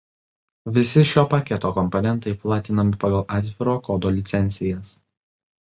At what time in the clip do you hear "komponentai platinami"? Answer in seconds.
1.75-2.99